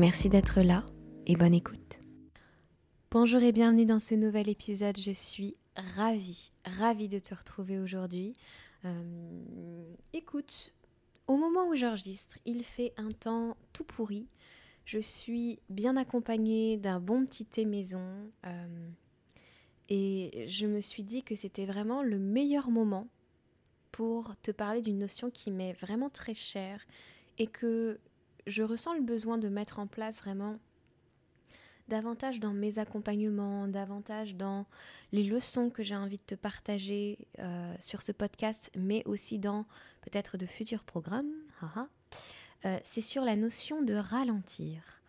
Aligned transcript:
Merci 0.00 0.30
d'être 0.30 0.62
là 0.62 0.86
et 1.26 1.36
bonne 1.36 1.52
écoute. 1.52 2.00
Bonjour 3.10 3.42
et 3.42 3.52
bienvenue 3.52 3.84
dans 3.84 4.00
ce 4.00 4.14
nouvel 4.14 4.48
épisode. 4.48 4.98
Je 4.98 5.10
suis 5.10 5.56
ravie, 5.76 6.52
ravie 6.64 7.10
de 7.10 7.18
te 7.18 7.34
retrouver 7.34 7.78
aujourd'hui. 7.78 8.32
Euh, 8.86 9.94
écoute, 10.14 10.72
au 11.26 11.36
moment 11.36 11.68
où 11.68 11.76
j'enregistre, 11.76 12.38
il 12.46 12.64
fait 12.64 12.94
un 12.96 13.10
temps 13.10 13.58
tout 13.74 13.84
pourri. 13.84 14.26
Je 14.86 15.00
suis 15.00 15.58
bien 15.68 15.98
accompagnée 15.98 16.78
d'un 16.78 16.98
bon 16.98 17.26
petit 17.26 17.44
thé 17.44 17.66
maison. 17.66 18.26
Euh, 18.46 18.88
et 19.90 20.46
je 20.48 20.64
me 20.64 20.80
suis 20.80 21.02
dit 21.02 21.22
que 21.22 21.34
c'était 21.34 21.66
vraiment 21.66 22.02
le 22.02 22.18
meilleur 22.18 22.70
moment 22.70 23.06
pour 23.92 24.34
te 24.40 24.50
parler 24.50 24.80
d'une 24.80 24.98
notion 24.98 25.28
qui 25.30 25.50
m'est 25.50 25.74
vraiment 25.74 26.08
très 26.08 26.32
chère 26.32 26.86
et 27.36 27.46
que 27.46 28.00
je 28.46 28.62
ressens 28.62 28.94
le 28.94 29.02
besoin 29.02 29.38
de 29.38 29.48
mettre 29.48 29.78
en 29.78 29.86
place 29.86 30.18
vraiment 30.18 30.58
davantage 31.88 32.40
dans 32.40 32.52
mes 32.52 32.78
accompagnements, 32.78 33.68
davantage 33.68 34.36
dans 34.36 34.64
les 35.12 35.24
leçons 35.24 35.68
que 35.68 35.82
j'ai 35.82 35.96
envie 35.96 36.16
de 36.16 36.22
te 36.22 36.34
partager 36.34 37.18
euh, 37.40 37.74
sur 37.80 38.00
ce 38.00 38.12
podcast, 38.12 38.70
mais 38.76 39.02
aussi 39.06 39.38
dans 39.38 39.66
peut-être 40.02 40.38
de 40.38 40.46
futurs 40.46 40.84
programmes. 40.84 41.32
Euh, 42.64 42.78
c'est 42.84 43.00
sur 43.00 43.22
la 43.24 43.36
notion 43.36 43.82
de 43.82 43.94
ralentir. 43.94 45.02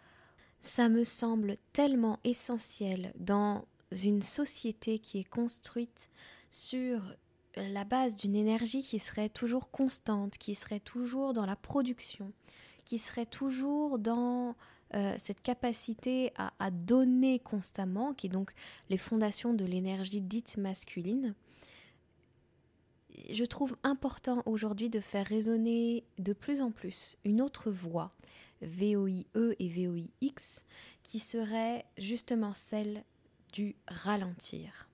Ça 0.59 0.89
me 0.89 1.03
semble 1.03 1.57
tellement 1.71 2.19
essentiel 2.23 3.13
dans 3.15 3.65
une 3.91 4.21
société 4.21 4.99
qui 4.99 5.19
est 5.19 5.29
construite 5.29 6.09
sur 6.49 7.01
la 7.55 7.83
base 7.83 8.15
d'une 8.15 8.35
énergie 8.35 8.81
qui 8.81 8.99
serait 8.99 9.29
toujours 9.29 9.71
constante, 9.71 10.37
qui 10.37 10.55
serait 10.55 10.79
toujours 10.79 11.33
dans 11.33 11.45
la 11.45 11.55
production, 11.55 12.31
qui 12.85 12.97
serait 12.97 13.25
toujours 13.25 13.99
dans 13.99 14.55
euh, 14.93 15.15
cette 15.17 15.41
capacité 15.41 16.33
à, 16.37 16.71
donner 16.71 17.39
constamment, 17.39 18.13
qui 18.13 18.27
est 18.27 18.29
donc 18.29 18.51
les 18.89 18.97
fondations 18.97 19.53
de 19.53 19.63
l'énergie 19.63 20.21
dite 20.21 20.57
masculine, 20.57 21.33
je 23.29 23.45
trouve 23.45 23.77
important 23.83 24.43
aujourd'hui 24.45 24.89
de 24.89 24.99
faire 24.99 25.25
résonner 25.25 26.03
de 26.19 26.33
plus 26.33 26.61
en 26.61 26.71
plus 26.71 27.17
une 27.23 27.41
autre 27.41 27.71
voix, 27.71 28.11
VOIE 28.61 29.25
et 29.59 29.69
VOIX, 29.69 30.61
qui 31.03 31.19
serait 31.19 31.85
justement 31.97 32.53
celle 32.53 33.03
du 33.53 33.75
ralentir. 33.87 34.89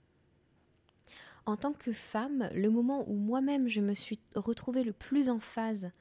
En 1.47 1.55
tant 1.55 1.73
que 1.73 1.93
femme, 1.93 2.49
le 2.53 2.69
moment 2.69 3.03
où 3.07 3.13
moi-même 3.13 3.67
je 3.67 3.81
me 3.81 3.93
suis 3.93 4.19
retrouvée 4.35 4.83
le 4.83 4.93
plus 4.93 5.29
en 5.29 5.39
phase 5.39 5.91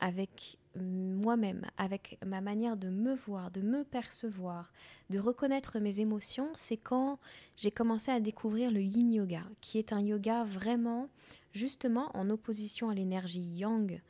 avec 0.00 0.58
moi-même, 0.76 1.62
avec 1.76 2.18
ma 2.24 2.40
manière 2.40 2.76
de 2.76 2.88
me 2.88 3.14
voir, 3.14 3.50
de 3.50 3.60
me 3.60 3.84
percevoir, 3.84 4.72
de 5.10 5.18
reconnaître 5.18 5.78
mes 5.78 6.00
émotions, 6.00 6.50
c'est 6.54 6.76
quand 6.76 7.18
j'ai 7.56 7.70
commencé 7.70 8.10
à 8.10 8.20
découvrir 8.20 8.70
le 8.70 8.80
yin 8.80 9.12
yoga, 9.12 9.42
qui 9.60 9.78
est 9.78 9.92
un 9.92 10.00
yoga 10.00 10.44
vraiment 10.44 11.08
justement 11.52 12.10
en 12.14 12.30
opposition 12.30 12.90
à 12.90 12.94
l'énergie 12.94 13.40
yang 13.40 14.00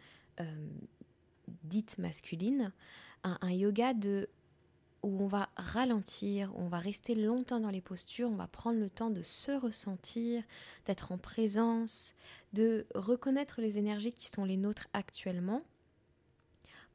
euh, 0.40 0.68
dite 1.64 1.98
masculine, 1.98 2.72
un, 3.24 3.38
un, 3.40 3.50
yoga 3.50 3.94
de 3.94 4.28
où 5.02 5.22
on 5.22 5.26
va 5.26 5.48
ralentir, 5.56 6.52
on 6.56 6.68
va 6.68 6.78
rester 6.78 7.14
longtemps 7.14 7.60
dans 7.60 7.70
les 7.70 7.80
postures, 7.80 8.28
on 8.28 8.36
va 8.36 8.48
prendre 8.48 8.78
le 8.78 8.90
temps 8.90 9.10
de 9.10 9.22
se 9.22 9.52
ressentir, 9.52 10.42
d'être 10.86 11.12
en 11.12 11.18
présence, 11.18 12.14
de 12.52 12.86
reconnaître 12.94 13.60
les 13.60 13.78
énergies 13.78 14.12
qui 14.12 14.28
sont 14.28 14.44
les 14.44 14.56
nôtres 14.56 14.88
actuellement 14.92 15.62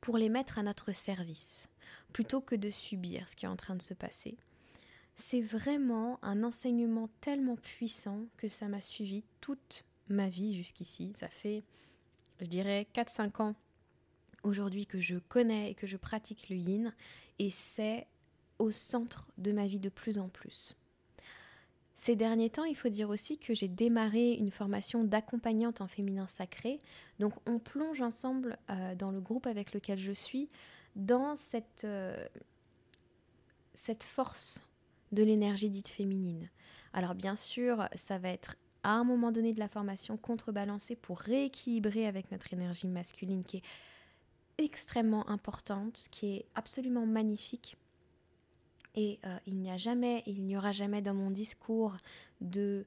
pour 0.04 0.18
les 0.18 0.28
mettre 0.28 0.60
à 0.60 0.64
notre 0.64 0.92
service, 0.92 1.70
plutôt 2.12 2.42
que 2.42 2.56
de 2.56 2.70
subir 2.70 3.30
ce 3.30 3.38
qui 3.38 3.46
est 3.46 3.50
en 3.50 3.56
train 3.56 3.78
de 3.78 3.82
se 3.82 3.94
passer. 3.94 4.36
C'est 5.16 5.40
vraiment 5.40 6.20
un 6.22 6.44
enseignement 6.44 7.08
tellement 7.22 7.56
puissant 7.56 8.26
que 8.36 8.50
ça 8.50 8.68
m'a 8.68 8.82
suivi 8.82 9.24
toute 9.40 9.86
ma 10.10 10.28
vie 10.28 10.58
jusqu'ici. 10.58 11.14
Ça 11.18 11.30
fait, 11.30 11.64
je 12.42 12.48
dirais, 12.48 12.86
4-5 12.94 13.42
ans 13.44 13.56
aujourd'hui 14.44 14.86
que 14.88 15.00
je 15.00 15.20
connais 15.20 15.72
et 15.72 15.74
que 15.74 15.88
je 15.88 15.96
pratique 15.96 16.50
le 16.50 16.58
yin, 16.58 16.94
et 17.40 17.50
c'est 17.50 18.06
au 18.60 18.72
centre 18.72 19.32
de 19.38 19.54
ma 19.54 19.68
vie 19.68 19.80
de 19.80 19.88
plus 19.88 20.20
en 20.20 20.28
plus. 20.28 20.76
Ces 21.96 22.16
derniers 22.16 22.50
temps, 22.50 22.64
il 22.64 22.76
faut 22.76 22.90
dire 22.90 23.10
aussi 23.10 23.38
que 23.38 23.54
j'ai 23.54 23.68
démarré 23.68 24.34
une 24.34 24.52
formation 24.52 25.04
d'accompagnante 25.04 25.80
en 25.82 25.88
féminin 25.88 26.28
sacré. 26.28 26.80
Donc 27.20 27.34
on 27.48 27.60
plonge 27.60 28.02
ensemble 28.02 28.58
euh, 28.70 28.96
dans 28.96 29.12
le 29.12 29.22
groupe 29.22 29.46
avec 29.46 29.74
lequel 29.74 30.00
je 30.00 30.12
suis 30.12 30.50
dans 30.96 31.36
cette, 31.36 31.84
euh, 31.86 32.28
cette 33.74 34.04
force 34.04 34.62
de 35.12 35.24
l'énergie 35.24 35.70
dite 35.70 35.88
féminine. 35.88 36.50
Alors 36.94 37.14
bien 37.14 37.36
sûr, 37.36 37.88
ça 37.96 38.18
va 38.18 38.30
être 38.30 38.56
à 38.84 38.92
un 38.92 39.04
moment 39.04 39.32
donné 39.32 39.54
de 39.54 39.60
la 39.60 39.68
formation 39.68 40.18
contrebalancé 40.18 40.96
pour 40.96 41.20
rééquilibrer 41.20 42.08
avec 42.08 42.32
notre 42.32 42.52
énergie 42.54 42.88
masculine 42.88 43.44
qui 43.46 43.58
est 43.58 43.64
extrêmement 44.58 45.30
importante, 45.30 46.08
qui 46.12 46.36
est 46.36 46.46
absolument 46.56 47.06
magnifique 47.06 47.78
et 48.96 49.20
euh, 49.26 49.38
il 49.46 49.56
n'y 49.58 49.72
a 49.72 49.78
jamais, 49.78 50.24
il 50.26 50.46
n'y 50.46 50.58
aura 50.58 50.72
jamais 50.72 51.02
dans 51.02 51.14
mon 51.14 51.32
discours 51.32 51.98
de 52.42 52.86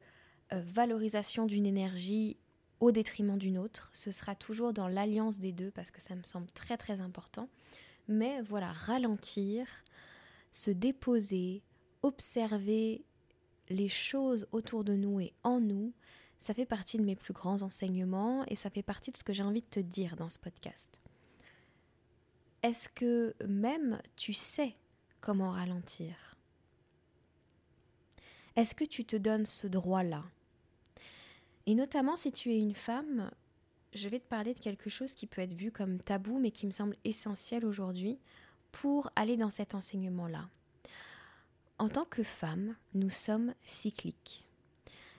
euh, 0.53 0.63
valorisation 0.65 1.47
d'une 1.47 1.67
énergie 1.67 2.37
au 2.81 2.93
détriment 2.93 3.39
d'une 3.39 3.59
autre. 3.59 3.91
Ce 3.93 4.11
sera 4.11 4.35
toujours 4.35 4.73
dans 4.73 4.89
l'alliance 4.89 5.39
des 5.39 5.53
deux 5.53 5.71
parce 5.71 5.91
que 5.91 6.01
ça 6.01 6.15
me 6.15 6.23
semble 6.23 6.51
très 6.53 6.77
très 6.77 7.01
important. 7.01 7.49
Mais 8.09 8.41
voilà, 8.43 8.73
ralentir, 8.73 9.67
se 10.53 10.71
déposer, 10.71 11.63
observer 12.03 13.05
les 13.69 13.89
choses 13.89 14.47
autour 14.53 14.85
de 14.85 14.95
nous 14.95 15.19
et 15.21 15.33
en 15.43 15.61
nous, 15.61 15.93
ça 16.39 16.55
fait 16.55 16.67
partie 16.67 16.99
de 16.99 17.03
mes 17.03 17.17
plus 17.17 17.33
grands 17.33 17.63
enseignements 17.63 18.45
et 18.47 18.55
ça 18.55 18.71
fait 18.71 18.83
partie 18.83 19.11
de 19.11 19.17
ce 19.17 19.25
que 19.25 19.33
j'ai 19.33 19.43
envie 19.43 19.63
de 19.63 19.67
te 19.67 19.81
dire 19.81 20.17
dans 20.17 20.29
ce 20.29 20.39
podcast. 20.39 21.01
Est-ce 22.63 22.89
que 22.89 23.35
même 23.47 24.01
tu 24.17 24.33
sais 24.33 24.77
comment 25.27 25.51
ralentir 25.51 26.37
Est-ce 28.55 28.77
que 28.77 28.85
tu 28.85 29.05
te 29.05 29.17
donnes 29.17 29.45
ce 29.45 29.67
droit-là? 29.67 30.23
Et 31.67 31.75
notamment 31.75 32.17
si 32.17 32.31
tu 32.31 32.53
es 32.53 32.61
une 32.61 32.77
femme, 32.77 33.33
je 33.93 34.09
vais 34.09 34.21
te 34.21 34.29
parler 34.29 34.55
de 34.55 34.61
quelque 34.61 34.89
chose 34.89 35.15
qui 35.15 35.27
peut 35.27 35.43
être 35.43 35.55
vu 35.55 35.73
comme 35.73 35.99
tabou 35.99 36.39
mais 36.39 36.53
qui 36.53 36.65
me 36.65 36.71
semble 36.71 36.97
essentiel 37.03 37.67
aujourd'hui 37.67 38.21
pour 38.71 39.11
aller 39.17 39.37
dans 39.37 39.51
cet 39.51 39.75
enseignement-là. 39.75 40.49
En 41.79 41.89
tant 41.89 42.05
que 42.05 42.23
femme, 42.23 42.77
nous 42.95 43.11
sommes 43.11 43.53
cycliques. 43.65 44.47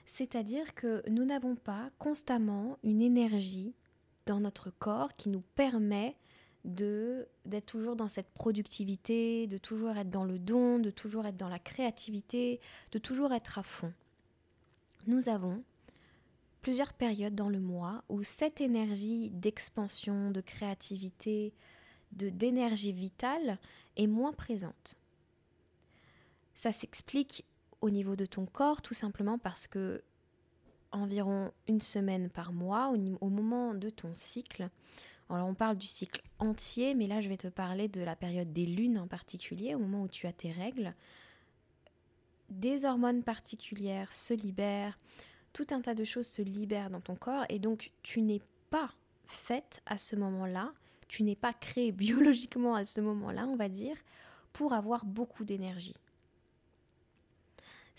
C'est-à-dire 0.06 0.74
que 0.74 1.02
nous 1.10 1.26
n'avons 1.26 1.54
pas 1.54 1.90
constamment 1.98 2.78
une 2.82 3.02
énergie 3.02 3.74
dans 4.24 4.40
notre 4.40 4.70
corps 4.70 5.14
qui 5.16 5.28
nous 5.28 5.42
permet 5.54 6.16
de 6.68 7.26
d'être 7.44 7.66
toujours 7.66 7.96
dans 7.96 8.08
cette 8.08 8.30
productivité, 8.30 9.46
de 9.46 9.58
toujours 9.58 9.96
être 9.96 10.10
dans 10.10 10.24
le 10.24 10.38
don, 10.38 10.78
de 10.78 10.90
toujours 10.90 11.26
être 11.26 11.36
dans 11.36 11.48
la 11.48 11.58
créativité, 11.58 12.60
de 12.92 12.98
toujours 12.98 13.32
être 13.32 13.58
à 13.58 13.62
fond. 13.62 13.92
Nous 15.06 15.28
avons 15.28 15.62
plusieurs 16.60 16.92
périodes 16.92 17.34
dans 17.34 17.48
le 17.48 17.60
mois 17.60 18.04
où 18.08 18.22
cette 18.22 18.60
énergie 18.60 19.30
d'expansion, 19.30 20.30
de 20.30 20.40
créativité, 20.40 21.54
de 22.12 22.28
d'énergie 22.28 22.92
vitale 22.92 23.58
est 23.96 24.06
moins 24.06 24.32
présente. 24.32 24.96
Ça 26.54 26.72
s'explique 26.72 27.44
au 27.80 27.90
niveau 27.90 28.16
de 28.16 28.26
ton 28.26 28.46
corps 28.46 28.82
tout 28.82 28.94
simplement 28.94 29.38
parce 29.38 29.66
que 29.66 30.02
environ 30.90 31.52
une 31.66 31.80
semaine 31.80 32.30
par 32.30 32.52
mois, 32.52 32.92
au 33.20 33.28
moment 33.28 33.74
de 33.74 33.90
ton 33.90 34.14
cycle, 34.14 34.70
alors 35.30 35.48
on 35.48 35.54
parle 35.54 35.76
du 35.76 35.86
cycle 35.86 36.22
entier, 36.38 36.94
mais 36.94 37.06
là 37.06 37.20
je 37.20 37.28
vais 37.28 37.36
te 37.36 37.48
parler 37.48 37.88
de 37.88 38.00
la 38.00 38.16
période 38.16 38.52
des 38.52 38.66
lunes 38.66 38.98
en 38.98 39.06
particulier, 39.06 39.74
au 39.74 39.78
moment 39.78 40.02
où 40.02 40.08
tu 40.08 40.26
as 40.26 40.32
tes 40.32 40.52
règles. 40.52 40.94
Des 42.48 42.84
hormones 42.84 43.22
particulières 43.22 44.12
se 44.12 44.32
libèrent, 44.32 44.96
tout 45.52 45.66
un 45.70 45.82
tas 45.82 45.94
de 45.94 46.04
choses 46.04 46.26
se 46.26 46.40
libèrent 46.40 46.90
dans 46.90 47.00
ton 47.00 47.14
corps, 47.14 47.44
et 47.48 47.58
donc 47.58 47.92
tu 48.02 48.22
n'es 48.22 48.40
pas 48.70 48.88
faite 49.26 49.82
à 49.86 49.98
ce 49.98 50.16
moment-là, 50.16 50.72
tu 51.08 51.22
n'es 51.22 51.36
pas 51.36 51.52
créée 51.52 51.92
biologiquement 51.92 52.74
à 52.74 52.84
ce 52.84 53.00
moment-là, 53.00 53.46
on 53.46 53.56
va 53.56 53.68
dire, 53.68 53.96
pour 54.52 54.72
avoir 54.72 55.04
beaucoup 55.04 55.44
d'énergie. 55.44 55.94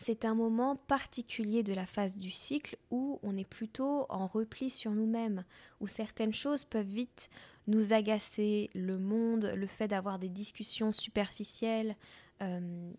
C'est 0.02 0.24
un 0.24 0.34
moment 0.34 0.78
particulier 0.78 1.62
de 1.62 1.74
la 1.74 1.86
phase 1.86 2.16
du 2.16 2.32
cycle 2.32 2.78
où 2.90 3.20
on 3.22 3.36
est 3.36 3.44
plutôt 3.44 4.06
en 4.08 4.28
repli 4.28 4.70
sur 4.70 4.92
nous-mêmes, 4.92 5.44
où 5.82 5.88
certaines 5.88 6.34
choses 6.34 6.64
peuvent 6.64 6.88
vite 6.88 7.30
nous 7.68 7.92
agacer, 7.92 8.70
le 8.74 8.98
monde, 8.98 9.52
le 9.58 9.68
fait 9.68 9.90
d'avoir 9.90 10.18
des 10.18 10.30
discussions 10.30 10.94
superficielles. 10.94 11.98
Euh, 12.42 12.94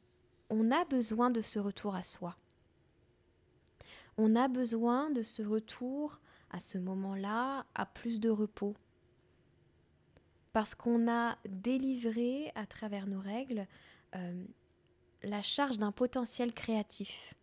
on 0.50 0.70
a 0.70 0.85
besoin 0.85 1.31
de 1.31 1.41
ce 1.41 1.58
retour 1.58 1.94
à 1.94 2.02
soi. 2.02 2.37
On 4.19 4.37
a 4.37 4.49
besoin 4.49 5.08
de 5.08 5.23
ce 5.23 5.43
retour 5.43 6.20
à 6.50 6.58
ce 6.58 6.76
moment-là 6.76 7.64
à 7.75 7.87
plus 7.87 8.20
de 8.20 8.29
repos. 8.29 8.75
Parce 10.53 10.75
qu'on 10.75 11.11
a 11.11 11.38
délivré 11.49 12.53
à 12.56 12.67
travers 12.67 13.06
nos 13.06 13.20
règles 13.20 13.67
euh, 14.17 14.44
la 15.22 15.43
charge 15.43 15.78
d'un 15.78 15.93
potentiel 15.93 16.52
créatif. 16.52 17.34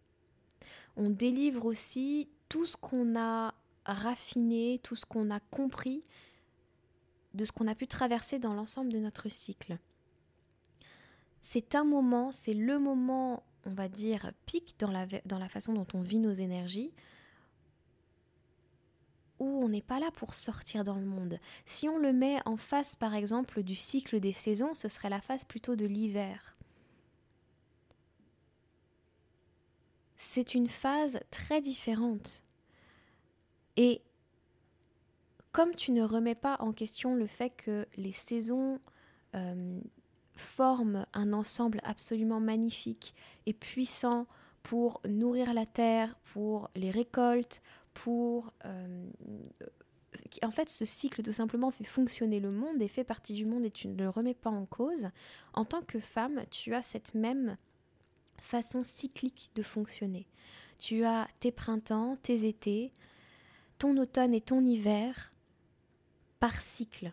On 0.96 1.10
délivre 1.10 1.66
aussi 1.66 2.28
tout 2.50 2.66
ce 2.66 2.78
qu'on 2.78 3.18
a 3.18 3.54
raffiné, 3.86 4.80
tout 4.84 4.96
ce 4.96 5.06
qu'on 5.06 5.30
a 5.32 5.40
compris 5.40 6.04
de 7.34 7.46
ce 7.46 7.52
qu'on 7.52 7.68
a 7.68 7.76
pu 7.76 7.88
traverser 7.88 8.40
dans 8.40 8.54
l'ensemble 8.54 8.92
de 8.92 8.98
notre 8.98 9.30
cycle. 9.30 9.78
C'est 11.40 11.76
un 11.76 11.84
moment, 11.84 12.32
c'est 12.32 12.56
le 12.56 12.80
moment, 12.80 13.44
on 13.66 13.74
va 13.74 13.88
dire, 13.88 14.32
pic 14.46 14.76
dans 14.80 14.92
la, 14.92 15.06
dans 15.26 15.38
la 15.38 15.48
façon 15.48 15.74
dont 15.74 15.88
on 15.94 16.02
vit 16.02 16.20
nos 16.20 16.34
énergies, 16.34 16.92
où 19.40 19.46
on 19.46 19.70
n'est 19.70 19.84
pas 19.84 20.00
là 20.00 20.10
pour 20.12 20.34
sortir 20.34 20.84
dans 20.84 20.96
le 20.96 21.06
monde. 21.06 21.40
Si 21.66 21.88
on 21.88 22.00
le 22.00 22.12
met 22.12 22.40
en 22.46 22.58
face, 22.58 22.96
par 22.96 23.14
exemple, 23.14 23.62
du 23.62 23.76
cycle 23.76 24.20
des 24.20 24.32
saisons, 24.32 24.74
ce 24.74 24.90
serait 24.90 25.12
la 25.12 25.22
phase 25.22 25.46
plutôt 25.46 25.76
de 25.76 25.86
l'hiver. 25.86 26.57
C'est 30.18 30.56
une 30.56 30.68
phase 30.68 31.20
très 31.32 31.62
différente. 31.62 32.44
Et 33.78 34.02
comme 35.52 35.76
tu 35.76 35.92
ne 35.92 36.04
remets 36.04 36.36
pas 36.36 36.58
en 36.60 36.74
question 36.74 37.16
le 37.16 37.28
fait 37.28 37.52
que 37.52 37.88
les 37.96 38.12
saisons 38.12 38.80
euh, 39.36 39.80
forment 40.36 41.06
un 41.14 41.34
ensemble 41.34 41.80
absolument 41.84 42.40
magnifique 42.40 43.14
et 43.46 43.54
puissant 43.54 44.28
pour 44.64 45.02
nourrir 45.08 45.54
la 45.54 45.66
terre, 45.66 46.18
pour 46.26 46.70
les 46.76 46.92
récoltes, 46.92 47.62
pour... 47.94 48.54
Euh, 48.66 49.06
en 50.44 50.52
fait, 50.52 50.70
ce 50.70 50.84
cycle 50.84 51.22
tout 51.22 51.32
simplement 51.32 51.72
fait 51.72 51.84
fonctionner 51.84 52.40
le 52.40 52.52
monde 52.52 52.82
et 52.82 52.88
fait 52.88 53.04
partie 53.04 53.34
du 53.34 53.46
monde 53.46 53.66
et 53.66 53.72
tu 53.72 53.88
ne 53.88 53.96
le 53.96 54.10
remets 54.10 54.34
pas 54.34 54.50
en 54.50 54.66
cause. 54.66 55.10
En 55.54 55.64
tant 55.64 55.82
que 55.82 56.00
femme, 56.00 56.44
tu 56.50 56.74
as 56.74 56.82
cette 56.82 57.14
même 57.14 57.56
façon 58.42 58.84
cyclique 58.84 59.52
de 59.56 59.64
fonctionner. 59.64 60.28
Tu 60.80 61.04
as 61.04 61.28
tes 61.40 61.52
printemps, 61.52 62.18
tes 62.22 62.48
étés, 62.48 62.92
ton 63.78 63.98
automne 63.98 64.34
et 64.34 64.42
ton 64.42 64.64
hiver 64.64 65.34
par 66.40 66.62
cycle. 66.62 67.12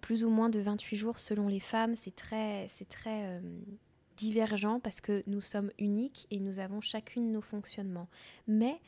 Plus 0.00 0.24
ou 0.24 0.30
moins 0.30 0.50
de 0.50 0.60
28 0.60 0.96
jours 0.96 1.18
selon 1.18 1.48
les 1.48 1.60
femmes, 1.60 1.94
c'est 1.94 2.14
très, 2.14 2.66
c'est 2.68 2.88
très 2.88 3.24
euh, 3.24 3.40
divergent 4.16 4.80
parce 4.80 5.00
que 5.00 5.22
nous 5.26 5.40
sommes 5.40 5.70
uniques 5.78 6.26
et 6.30 6.40
nous 6.40 6.58
avons 6.58 6.80
chacune 6.80 7.32
nos 7.32 7.40
fonctionnements. 7.40 8.08
Mais 8.46 8.80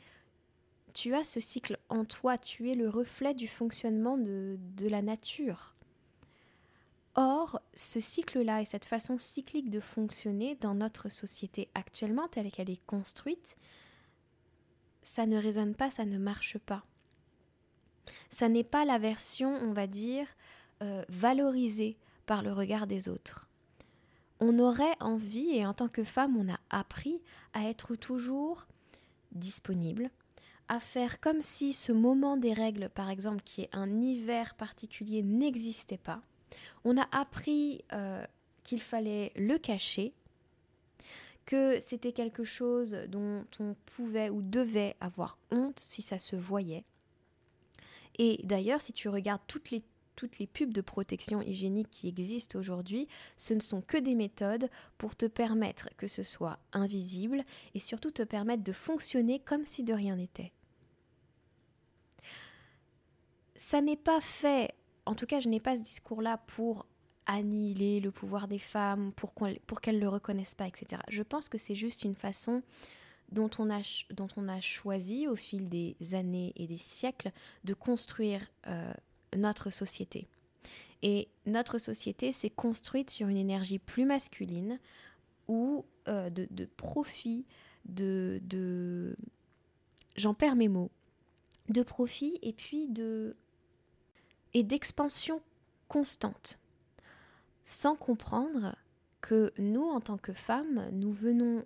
tu 0.93 1.13
as 1.15 1.23
ce 1.23 1.39
cycle 1.39 1.77
en 1.89 2.05
toi, 2.05 2.37
tu 2.37 2.69
es 2.71 2.75
le 2.75 2.89
reflet 2.89 3.33
du 3.33 3.47
fonctionnement 3.47 4.17
de, 4.17 4.57
de 4.75 4.87
la 4.87 5.01
nature. 5.01 5.76
Or, 7.19 7.59
ce 7.73 7.99
cycle-là 7.99 8.61
et 8.61 8.65
cette 8.65 8.85
façon 8.85 9.17
cyclique 9.17 9.71
de 9.71 9.79
fonctionner 9.79 10.55
dans 10.61 10.75
notre 10.75 11.09
société 11.09 11.67
actuellement, 11.73 12.27
telle 12.27 12.51
qu'elle 12.51 12.69
est 12.69 12.85
construite, 12.85 13.57
ça 15.01 15.25
ne 15.25 15.35
résonne 15.35 15.73
pas, 15.73 15.89
ça 15.89 16.05
ne 16.05 16.19
marche 16.19 16.59
pas. 16.59 16.85
Ça 18.29 18.49
n'est 18.49 18.63
pas 18.63 18.85
la 18.85 18.99
version, 18.99 19.55
on 19.63 19.73
va 19.73 19.87
dire, 19.87 20.27
euh, 20.83 21.03
valorisée 21.09 21.95
par 22.27 22.43
le 22.43 22.53
regard 22.53 22.85
des 22.85 23.09
autres. 23.09 23.49
On 24.39 24.59
aurait 24.59 24.95
envie, 24.99 25.55
et 25.55 25.65
en 25.65 25.73
tant 25.73 25.87
que 25.87 26.03
femme, 26.03 26.37
on 26.37 26.53
a 26.53 26.59
appris 26.69 27.19
à 27.53 27.63
être 27.63 27.95
toujours 27.95 28.67
disponible, 29.31 30.11
à 30.67 30.79
faire 30.79 31.19
comme 31.19 31.41
si 31.41 31.73
ce 31.73 31.91
moment 31.91 32.37
des 32.37 32.53
règles, 32.53 32.89
par 32.89 33.09
exemple, 33.09 33.41
qui 33.43 33.61
est 33.61 33.69
un 33.73 34.01
hiver 34.01 34.53
particulier, 34.53 35.23
n'existait 35.23 35.97
pas 35.97 36.21
on 36.83 36.97
a 36.97 37.07
appris 37.11 37.83
euh, 37.93 38.25
qu'il 38.63 38.81
fallait 38.81 39.31
le 39.35 39.57
cacher, 39.57 40.13
que 41.45 41.79
c'était 41.79 42.11
quelque 42.11 42.43
chose 42.43 42.97
dont 43.07 43.45
on 43.59 43.75
pouvait 43.85 44.29
ou 44.29 44.41
devait 44.41 44.95
avoir 44.99 45.37
honte 45.51 45.79
si 45.79 46.01
ça 46.01 46.19
se 46.19 46.35
voyait. 46.35 46.83
Et 48.17 48.41
d'ailleurs, 48.43 48.81
si 48.81 48.93
tu 48.93 49.09
regardes 49.09 49.41
toutes 49.47 49.71
les, 49.71 49.83
toutes 50.15 50.39
les 50.39 50.47
pubs 50.47 50.73
de 50.73 50.81
protection 50.81 51.41
hygiénique 51.41 51.89
qui 51.89 52.09
existent 52.09 52.59
aujourd'hui, 52.59 53.07
ce 53.37 53.53
ne 53.53 53.61
sont 53.61 53.81
que 53.81 53.97
des 53.97 54.15
méthodes 54.15 54.69
pour 54.97 55.15
te 55.15 55.25
permettre 55.25 55.89
que 55.97 56.07
ce 56.07 56.23
soit 56.23 56.59
invisible 56.73 57.43
et 57.75 57.79
surtout 57.79 58.11
te 58.11 58.23
permettre 58.23 58.63
de 58.63 58.71
fonctionner 58.73 59.39
comme 59.39 59.65
si 59.65 59.83
de 59.83 59.93
rien 59.93 60.17
n'était. 60.17 60.51
Ça 63.55 63.81
n'est 63.81 63.95
pas 63.95 64.21
fait 64.21 64.73
en 65.07 65.15
tout 65.15 65.25
cas, 65.25 65.39
je 65.39 65.49
n'ai 65.49 65.59
pas 65.59 65.77
ce 65.77 65.83
discours-là 65.83 66.37
pour 66.47 66.85
annihiler 67.25 67.99
le 67.99 68.11
pouvoir 68.11 68.47
des 68.47 68.59
femmes, 68.59 69.11
pour, 69.13 69.33
qu'elles 69.33 69.95
ne 69.95 70.01
le 70.01 70.09
reconnaissent 70.09 70.55
pas, 70.55 70.67
etc. 70.67 71.01
Je 71.09 71.23
pense 71.23 71.49
que 71.49 71.57
c'est 71.57 71.75
juste 71.75 72.03
une 72.03 72.15
façon 72.15 72.63
dont 73.31 73.49
on, 73.59 73.69
a, 73.69 74.61
choisi 74.61 75.27
au 75.27 75.35
fil 75.35 75.67
des 75.69 75.95
années 76.13 76.53
et 76.55 76.67
des 76.67 76.77
siècles 76.77 77.31
de 77.65 77.73
construire 77.73 78.41
euh, 78.67 78.93
notre 79.35 79.69
société. 79.69 80.27
Et 81.01 81.27
notre 81.45 81.77
société 81.77 82.31
s'est 82.31 82.49
construite 82.49 83.09
sur 83.09 83.27
une 83.27 83.37
énergie 83.37 83.79
plus 83.79 84.05
masculine 84.05 84.79
ou 85.49 85.85
euh, 86.07 86.29
de, 86.29 86.65
profit, 86.65 87.45
de 87.85 88.41
j'en 90.15 90.33
perds 90.33 90.55
mes 90.55 90.69
mots, 90.69 90.91
de 91.69 91.83
profit 91.83 92.39
et 92.41 92.53
puis 92.53 92.87
de 92.87 93.35
et 94.57 94.63
d'expansion 94.63 95.39
constante, 95.87 96.57
sans 97.63 97.95
comprendre 97.95 98.75
que 99.21 99.53
nous, 99.59 99.83
en 99.83 100.01
tant 100.01 100.17
que 100.17 100.33
femmes, 100.33 100.89
nous 100.93 101.11
venons 101.11 101.63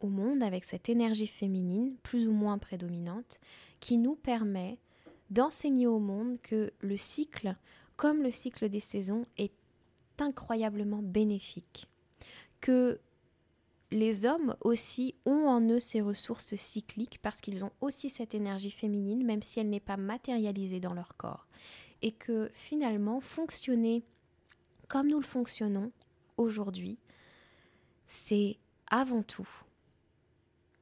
au 0.00 0.08
monde 0.08 0.42
avec 0.42 0.64
cette 0.64 0.90
énergie 0.90 1.26
féminine 1.26 1.96
plus 2.02 2.28
ou 2.28 2.32
moins 2.32 2.58
prédominante 2.58 3.40
qui 3.80 3.96
nous 3.96 4.16
permet 4.16 4.76
d'enseigner 5.30 5.86
au 5.86 5.98
monde 5.98 6.38
que 6.42 6.74
le 6.80 6.98
cycle, 6.98 7.56
comme 7.96 8.22
le 8.22 8.30
cycle 8.30 8.68
des 8.68 8.80
saisons, 8.80 9.24
est 9.38 9.54
incroyablement 10.18 11.00
bénéfique. 11.02 11.88
Que 12.60 13.00
les 13.90 14.26
hommes 14.26 14.54
aussi 14.60 15.14
ont 15.24 15.46
en 15.46 15.62
eux 15.70 15.80
ces 15.80 16.02
ressources 16.02 16.54
cycliques 16.54 17.18
parce 17.22 17.40
qu'ils 17.40 17.64
ont 17.64 17.72
aussi 17.80 18.10
cette 18.10 18.34
énergie 18.34 18.70
féminine, 18.70 19.24
même 19.24 19.42
si 19.42 19.58
elle 19.58 19.70
n'est 19.70 19.80
pas 19.80 19.96
matérialisée 19.96 20.80
dans 20.80 20.92
leur 20.92 21.16
corps 21.16 21.46
et 22.02 22.12
que 22.12 22.50
finalement 22.54 23.20
fonctionner 23.20 24.04
comme 24.88 25.08
nous 25.08 25.18
le 25.18 25.26
fonctionnons 25.26 25.92
aujourd'hui, 26.36 26.98
c'est 28.06 28.58
avant 28.88 29.22
tout 29.22 29.48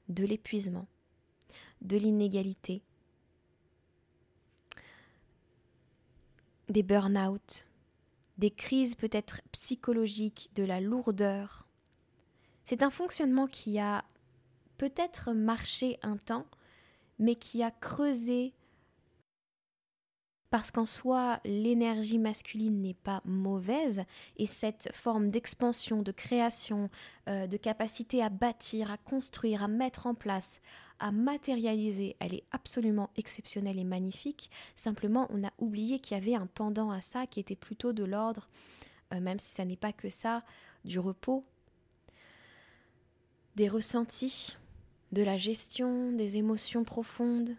de 0.08 0.24
l'épuisement, 0.24 0.86
de 1.80 1.96
l'inégalité, 1.96 2.82
des 6.68 6.82
burn-out, 6.82 7.66
des 8.38 8.50
crises 8.50 8.94
peut-être 8.94 9.40
psychologiques, 9.52 10.50
de 10.54 10.64
la 10.64 10.80
lourdeur. 10.80 11.68
C'est 12.64 12.82
un 12.82 12.90
fonctionnement 12.90 13.46
qui 13.46 13.78
a 13.78 14.04
peut-être 14.76 15.32
marché 15.32 15.98
un 16.02 16.16
temps, 16.16 16.46
mais 17.18 17.36
qui 17.36 17.62
a 17.62 17.70
creusé 17.70 18.52
parce 20.54 20.70
qu'en 20.70 20.86
soi, 20.86 21.40
l'énergie 21.44 22.20
masculine 22.20 22.80
n'est 22.80 22.94
pas 22.94 23.22
mauvaise 23.24 24.04
et 24.36 24.46
cette 24.46 24.88
forme 24.94 25.30
d'expansion, 25.30 26.00
de 26.00 26.12
création, 26.12 26.90
euh, 27.28 27.48
de 27.48 27.56
capacité 27.56 28.22
à 28.22 28.28
bâtir, 28.28 28.92
à 28.92 28.96
construire, 28.96 29.64
à 29.64 29.66
mettre 29.66 30.06
en 30.06 30.14
place, 30.14 30.60
à 31.00 31.10
matérialiser, 31.10 32.14
elle 32.20 32.34
est 32.34 32.44
absolument 32.52 33.10
exceptionnelle 33.16 33.80
et 33.80 33.84
magnifique. 33.84 34.48
Simplement, 34.76 35.26
on 35.30 35.42
a 35.42 35.50
oublié 35.58 35.98
qu'il 35.98 36.16
y 36.16 36.20
avait 36.20 36.36
un 36.36 36.46
pendant 36.46 36.92
à 36.92 37.00
ça 37.00 37.26
qui 37.26 37.40
était 37.40 37.56
plutôt 37.56 37.92
de 37.92 38.04
l'ordre, 38.04 38.48
euh, 39.12 39.18
même 39.18 39.40
si 39.40 39.50
ça 39.50 39.64
n'est 39.64 39.74
pas 39.74 39.92
que 39.92 40.08
ça, 40.08 40.44
du 40.84 41.00
repos, 41.00 41.42
des 43.56 43.68
ressentis, 43.68 44.56
de 45.10 45.22
la 45.22 45.36
gestion 45.36 46.12
des 46.12 46.36
émotions 46.36 46.84
profondes, 46.84 47.56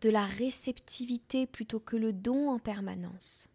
de 0.00 0.10
la 0.10 0.24
réceptivité 0.24 1.46
plutôt 1.46 1.80
que 1.80 1.96
le 1.96 2.12
don 2.12 2.50
en 2.50 2.58
permanence. 2.58 3.48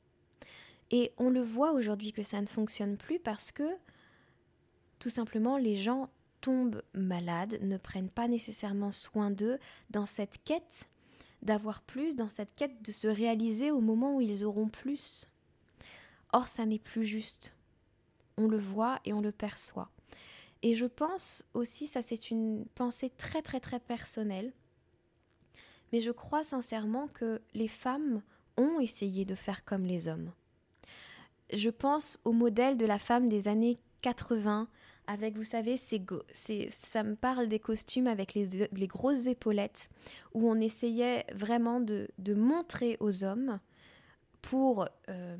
Et 0.91 1.11
on 1.17 1.29
le 1.29 1.41
voit 1.41 1.71
aujourd'hui 1.71 2.11
que 2.11 2.23
ça 2.23 2.41
ne 2.41 2.45
fonctionne 2.45 2.97
plus 2.97 3.19
parce 3.19 3.51
que 3.51 3.69
tout 4.99 5.09
simplement 5.09 5.57
les 5.57 5.75
gens 5.75 6.09
tombent 6.41 6.83
malades, 6.93 7.59
ne 7.61 7.77
prennent 7.77 8.09
pas 8.09 8.27
nécessairement 8.27 8.91
soin 8.91 9.31
d'eux 9.31 9.59
dans 9.89 10.05
cette 10.05 10.43
quête 10.43 10.87
d'avoir 11.41 11.81
plus, 11.81 12.15
dans 12.15 12.29
cette 12.29 12.55
quête 12.55 12.81
de 12.81 12.91
se 12.91 13.07
réaliser 13.07 13.69
au 13.69 13.81
moment 13.81 14.15
où 14.15 14.21
ils 14.21 14.45
auront 14.45 14.69
plus. 14.69 15.29
Or, 16.31 16.47
ça 16.47 16.65
n'est 16.65 16.79
plus 16.79 17.03
juste. 17.03 17.53
On 18.37 18.47
le 18.47 18.57
voit 18.57 18.99
et 19.05 19.13
on 19.13 19.21
le 19.21 19.31
perçoit. 19.31 19.91
Et 20.61 20.75
je 20.75 20.85
pense 20.85 21.43
aussi, 21.53 21.87
ça 21.87 22.01
c'est 22.01 22.31
une 22.31 22.65
pensée 22.75 23.09
très 23.09 23.41
très 23.41 23.59
très 23.59 23.79
personnelle, 23.79 24.53
mais 25.93 26.01
je 26.01 26.11
crois 26.11 26.43
sincèrement 26.43 27.07
que 27.07 27.39
les 27.53 27.67
femmes 27.69 28.23
ont 28.57 28.79
essayé 28.79 29.25
de 29.25 29.35
faire 29.35 29.63
comme 29.63 29.85
les 29.85 30.07
hommes. 30.07 30.31
Je 31.53 31.69
pense 31.69 32.19
au 32.25 32.31
modèle 32.31 32.77
de 32.77 32.85
la 32.85 32.97
femme 32.97 33.29
des 33.29 33.47
années 33.47 33.77
80, 34.01 34.67
avec, 35.05 35.35
vous 35.35 35.43
savez, 35.43 35.77
ça 35.77 37.03
me 37.03 37.15
parle 37.15 37.47
des 37.47 37.59
costumes 37.59 38.07
avec 38.07 38.33
les, 38.33 38.87
grosses 38.87 39.27
épaulettes, 39.27 39.89
où 40.33 40.49
on 40.49 40.59
essayait 40.59 41.25
vraiment 41.33 41.79
de, 41.79 42.09
montrer 42.35 42.97
aux 42.99 43.23
hommes 43.23 43.59
pour, 44.41 44.87
euh, 45.09 45.37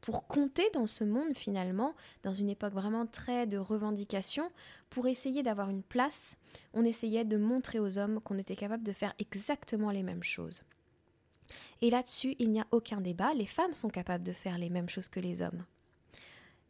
pour 0.00 0.26
compter 0.26 0.68
dans 0.74 0.86
ce 0.86 1.04
monde 1.04 1.36
finalement, 1.36 1.94
dans 2.22 2.32
une 2.32 2.48
époque 2.48 2.72
vraiment 2.72 3.06
très 3.06 3.46
de 3.46 3.58
revendication, 3.58 4.50
pour 4.90 5.06
essayer 5.06 5.42
d'avoir 5.42 5.70
une 5.70 5.82
place, 5.82 6.36
on 6.72 6.84
essayait 6.84 7.24
de 7.24 7.36
montrer 7.36 7.78
aux 7.78 7.98
hommes 7.98 8.20
qu'on 8.20 8.38
était 8.38 8.56
capable 8.56 8.84
de 8.84 8.92
faire 8.92 9.14
exactement 9.18 9.90
les 9.90 10.02
mêmes 10.02 10.22
choses. 10.22 10.62
Et 11.80 11.90
là-dessus, 11.90 12.36
il 12.38 12.50
n'y 12.50 12.60
a 12.60 12.66
aucun 12.70 13.00
débat, 13.00 13.34
les 13.34 13.46
femmes 13.46 13.74
sont 13.74 13.88
capables 13.88 14.24
de 14.24 14.32
faire 14.32 14.58
les 14.58 14.70
mêmes 14.70 14.88
choses 14.88 15.08
que 15.08 15.20
les 15.20 15.42
hommes. 15.42 15.64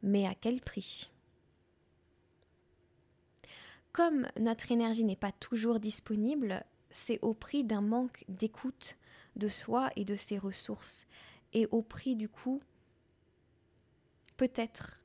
Mais 0.03 0.27
à 0.27 0.35
quel 0.35 0.61
prix? 0.61 1.11
Comme 3.93 4.29
notre 4.39 4.71
énergie 4.71 5.05
n'est 5.05 5.17
pas 5.17 5.33
toujours 5.33 5.81
disponible, 5.81 6.65
c'est 6.91 7.19
au 7.23 7.35
prix 7.35 7.65
d'un 7.65 7.81
manque 7.81 8.25
d'écoute 8.29 8.97
de 9.37 9.49
soi 9.49 9.91
et 9.97 10.05
de 10.05 10.15
ses 10.15 10.39
ressources, 10.39 11.07
et 11.53 11.67
au 11.71 11.83
prix 11.83 12.15
du 12.17 12.29
coup, 12.29 12.61
peut-être, 14.39 15.01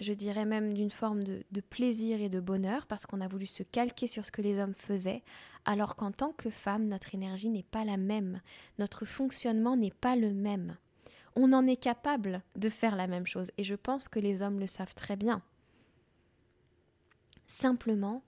je 0.00 0.12
dirais 0.12 0.44
même 0.44 0.74
d'une 0.74 0.90
forme 0.90 1.22
de, 1.22 1.60
plaisir 1.60 2.20
et 2.20 2.28
de 2.28 2.40
bonheur, 2.40 2.86
parce 2.86 3.06
qu'on 3.06 3.20
a 3.20 3.28
voulu 3.28 3.46
se 3.46 3.62
calquer 3.62 4.08
sur 4.08 4.26
ce 4.26 4.32
que 4.32 4.42
les 4.42 4.58
hommes 4.58 4.74
faisaient, 4.74 5.22
alors 5.64 5.94
qu'en 5.94 6.10
tant 6.10 6.32
que 6.32 6.50
femme, 6.50 6.88
notre 6.88 7.14
énergie 7.14 7.50
n'est 7.50 7.62
pas 7.62 7.84
la 7.84 7.96
même, 7.96 8.40
notre 8.78 9.04
fonctionnement 9.04 9.76
n'est 9.76 9.92
pas 9.92 10.16
le 10.16 10.32
même. 10.32 10.76
On 11.36 11.52
en 11.52 11.66
est 11.66 11.76
capable 11.76 12.42
de 12.56 12.68
faire 12.68 12.96
la 12.96 13.06
même 13.06 13.26
chose, 13.26 13.52
et 13.58 13.62
je 13.64 13.76
pense 13.76 14.08
que 14.08 14.18
les 14.18 14.42
hommes 14.42 14.58
le 14.58 14.66
savent 14.66 14.94
très 14.94 15.16
bien. 15.16 15.42
Simplement, 17.46 18.24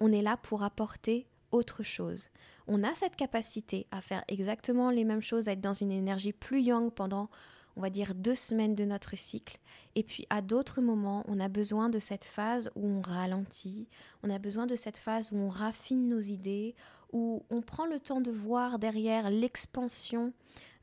on 0.00 0.12
est 0.12 0.22
là 0.22 0.36
pour 0.36 0.62
apporter 0.62 1.26
autre 1.50 1.82
chose. 1.82 2.28
On 2.68 2.84
a 2.84 2.94
cette 2.94 3.16
capacité 3.16 3.86
à 3.90 4.00
faire 4.00 4.24
exactement 4.28 4.90
les 4.90 5.04
mêmes 5.04 5.22
choses, 5.22 5.48
à 5.48 5.52
être 5.52 5.60
dans 5.60 5.72
une 5.72 5.92
énergie 5.92 6.32
plus 6.32 6.62
young 6.62 6.92
pendant, 6.92 7.28
on 7.76 7.82
va 7.82 7.90
dire, 7.90 8.14
deux 8.14 8.34
semaines 8.34 8.74
de 8.74 8.84
notre 8.84 9.16
cycle. 9.16 9.58
Et 9.94 10.02
puis 10.02 10.26
à 10.30 10.40
d'autres 10.40 10.80
moments, 10.80 11.24
on 11.28 11.38
a 11.40 11.48
besoin 11.48 11.88
de 11.88 11.98
cette 11.98 12.24
phase 12.24 12.70
où 12.74 12.86
on 12.86 13.00
ralentit, 13.00 13.88
on 14.22 14.30
a 14.30 14.38
besoin 14.38 14.66
de 14.66 14.76
cette 14.76 14.98
phase 14.98 15.30
où 15.32 15.36
on 15.36 15.48
raffine 15.48 16.08
nos 16.08 16.20
idées, 16.20 16.74
où 17.12 17.42
on 17.50 17.62
prend 17.62 17.86
le 17.86 18.00
temps 18.00 18.20
de 18.20 18.30
voir 18.30 18.78
derrière 18.78 19.30
l'expansion 19.30 20.32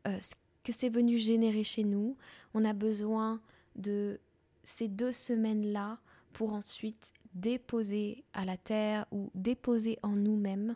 euh, 0.07 0.19
que 0.63 0.71
c'est 0.71 0.89
venu 0.89 1.17
générer 1.17 1.63
chez 1.63 1.83
nous. 1.83 2.15
On 2.53 2.63
a 2.63 2.73
besoin 2.73 3.41
de 3.75 4.19
ces 4.63 4.87
deux 4.87 5.11
semaines-là 5.11 5.97
pour 6.31 6.53
ensuite 6.53 7.13
déposer 7.33 8.23
à 8.33 8.45
la 8.45 8.57
terre 8.57 9.05
ou 9.11 9.29
déposer 9.35 9.99
en 10.03 10.15
nous-mêmes 10.15 10.75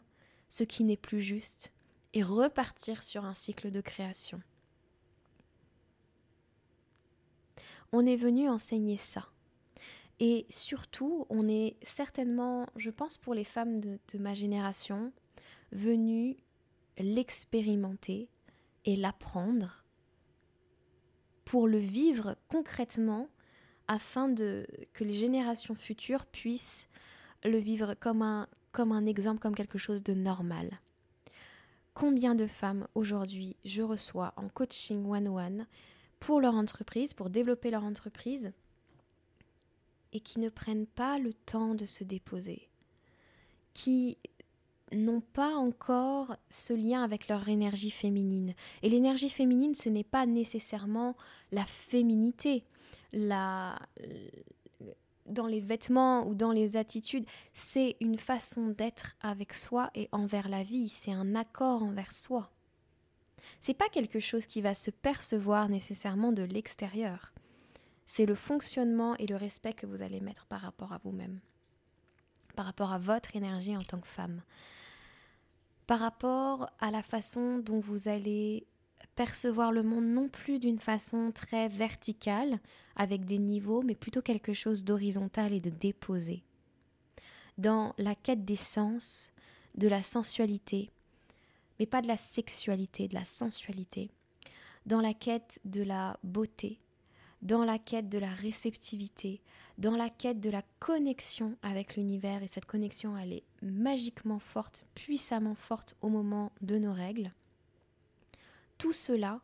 ce 0.49 0.63
qui 0.63 0.83
n'est 0.83 0.97
plus 0.97 1.21
juste 1.21 1.71
et 2.13 2.23
repartir 2.23 3.03
sur 3.03 3.25
un 3.25 3.33
cycle 3.33 3.71
de 3.71 3.81
création. 3.81 4.41
On 7.91 8.05
est 8.05 8.15
venu 8.15 8.49
enseigner 8.49 8.97
ça. 8.97 9.27
Et 10.19 10.45
surtout, 10.49 11.25
on 11.29 11.47
est 11.47 11.75
certainement, 11.83 12.67
je 12.75 12.89
pense 12.89 13.17
pour 13.17 13.33
les 13.33 13.43
femmes 13.43 13.79
de, 13.79 13.99
ma 14.19 14.33
génération, 14.33 15.11
venues 15.71 16.37
l'expérimenter 16.97 18.29
et 18.85 18.95
l'apprendre 18.95 19.83
pour 21.45 21.67
le 21.67 21.77
vivre 21.77 22.35
concrètement 22.47 23.29
afin 23.87 24.33
que 24.33 25.03
les 25.03 25.13
générations 25.13 25.75
futures 25.75 26.25
puissent 26.25 26.89
le 27.43 27.57
vivre 27.57 27.93
comme 27.93 28.21
un, 28.21 28.47
comme 28.71 28.91
un 28.91 29.05
exemple, 29.05 29.39
comme 29.39 29.55
quelque 29.55 29.77
chose 29.77 30.03
de 30.03 30.13
normal. 30.13 30.79
Combien 31.93 32.35
de 32.35 32.47
femmes 32.47 32.87
aujourd'hui 32.95 33.55
je 33.65 33.81
reçois 33.81 34.33
en 34.35 34.49
coaching 34.49 35.05
one-one 35.05 35.67
pour 36.19 36.41
leur 36.41 36.55
entreprise, 36.55 37.13
pour 37.13 37.29
développer 37.29 37.71
leur 37.71 37.83
entreprise, 37.83 38.51
et 40.13 40.19
qui 40.19 40.39
ne 40.39 40.49
prennent 40.49 40.87
pas 40.87 41.19
le 41.19 41.33
temps 41.33 41.75
de 41.75 41.85
se 41.85 42.03
déposer, 42.03 42.69
qui 43.73 44.17
n'ont 44.93 45.21
pas 45.21 45.53
encore 45.55 46.35
ce 46.49 46.73
lien 46.73 47.03
avec 47.03 47.27
leur 47.27 47.47
énergie 47.49 47.91
féminine. 47.91 48.53
Et 48.83 48.89
l'énergie 48.89 49.29
féminine, 49.29 49.75
ce 49.75 49.89
n'est 49.89 50.03
pas 50.03 50.25
nécessairement 50.25 51.15
la 51.51 51.65
féminité, 51.65 52.63
la, 53.11 53.77
dans 55.27 55.47
les 55.47 55.59
vêtements 55.59 56.25
ou 56.27 56.35
dans 56.35 56.51
les 56.51 56.77
attitudes, 56.77 57.25
c'est 57.53 57.97
une 57.99 58.17
façon 58.17 58.69
d'être 58.69 59.15
avec 59.21 59.53
soi 59.53 59.89
et 59.93 60.07
envers 60.11 60.49
la 60.49 60.63
vie, 60.63 60.89
c'est 60.89 61.11
un 61.11 61.35
accord 61.35 61.83
envers 61.83 62.13
soi. 62.13 62.49
C'est 63.59 63.73
pas 63.73 63.89
quelque 63.89 64.19
chose 64.19 64.45
qui 64.45 64.61
va 64.61 64.73
se 64.73 64.91
percevoir 64.91 65.69
nécessairement 65.69 66.31
de 66.31 66.43
l'extérieur. 66.43 67.33
C'est 68.05 68.25
le 68.25 68.35
fonctionnement 68.35 69.15
et 69.17 69.27
le 69.27 69.35
respect 69.35 69.73
que 69.73 69.85
vous 69.85 70.01
allez 70.01 70.21
mettre 70.21 70.45
par 70.45 70.61
rapport 70.61 70.93
à 70.93 70.99
vous-même, 71.03 71.39
par 72.55 72.65
rapport 72.65 72.91
à 72.91 72.99
votre 72.99 73.35
énergie 73.35 73.75
en 73.75 73.81
tant 73.81 73.99
que 73.99 74.07
femme 74.07 74.41
par 75.87 75.99
rapport 76.01 76.69
à 76.79 76.91
la 76.91 77.01
façon 77.01 77.59
dont 77.59 77.79
vous 77.79 78.09
allez 78.09 78.67
percevoir 79.15 79.71
le 79.71 79.83
monde 79.83 80.05
non 80.05 80.27
plus 80.27 80.59
d'une 80.59 80.79
façon 80.79 81.31
très 81.31 81.69
verticale, 81.69 82.59
avec 82.97 83.25
des 83.25 83.39
niveaux, 83.39 83.81
mais 83.81 83.95
plutôt 83.95 84.21
quelque 84.21 84.53
chose 84.53 84.83
d'horizontal 84.83 85.53
et 85.53 85.61
de 85.61 85.69
déposé. 85.69 86.43
Dans 87.57 87.95
la 87.97 88.13
quête 88.13 88.45
des 88.45 88.57
sens, 88.57 89.31
de 89.75 89.87
la 89.87 90.03
sensualité, 90.03 90.91
mais 91.79 91.85
pas 91.85 92.01
de 92.01 92.07
la 92.07 92.17
sexualité, 92.17 93.07
de 93.07 93.15
la 93.15 93.23
sensualité, 93.23 94.09
dans 94.85 95.01
la 95.01 95.13
quête 95.13 95.59
de 95.65 95.83
la 95.83 96.19
beauté, 96.23 96.79
dans 97.41 97.63
la 97.63 97.77
quête 97.77 98.09
de 98.09 98.17
la 98.17 98.31
réceptivité, 98.31 99.41
dans 99.77 99.95
la 99.95 100.09
quête 100.09 100.39
de 100.39 100.49
la 100.49 100.63
connexion 100.79 101.55
avec 101.61 101.95
l'univers, 101.95 102.41
et 102.41 102.47
cette 102.47 102.65
connexion, 102.65 103.17
elle 103.17 103.33
est 103.33 103.43
magiquement 103.61 104.39
forte, 104.39 104.85
puissamment 104.95 105.55
forte 105.55 105.95
au 106.01 106.09
moment 106.09 106.51
de 106.61 106.77
nos 106.77 106.93
règles. 106.93 107.31
Tout 108.77 108.93
cela 108.93 109.41